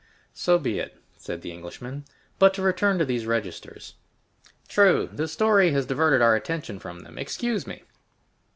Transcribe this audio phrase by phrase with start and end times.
[0.33, 2.05] "So be it," said the Englishman.
[2.39, 3.93] "But to return to these registers."
[4.67, 7.19] "True, this story has diverted our attention from them.
[7.19, 7.83] Excuse me."